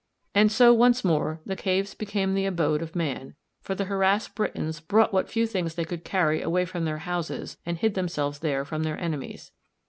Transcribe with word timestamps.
]And 0.33 0.51
so 0.51 0.73
once 0.73 1.03
more 1.05 1.41
the 1.45 1.55
caves 1.55 1.93
became 1.93 2.33
the 2.33 2.47
abode 2.47 2.81
of 2.81 2.95
man, 2.95 3.35
for 3.61 3.75
the 3.75 3.85
harassed 3.85 4.33
Britons 4.33 4.79
brought 4.79 5.13
what 5.13 5.29
few 5.29 5.45
things 5.45 5.75
they 5.75 5.85
could 5.85 6.03
carry 6.03 6.41
away 6.41 6.65
from 6.65 6.85
their 6.85 6.97
houses 7.05 7.57
and 7.67 7.77
hid 7.77 7.93
themselves 7.93 8.39
there 8.39 8.65
from 8.65 8.81
their 8.81 8.97
enemies. 8.97 9.51